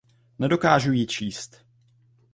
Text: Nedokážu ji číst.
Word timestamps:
Nedokážu 0.39 0.91
ji 0.93 1.07
číst. 1.07 1.65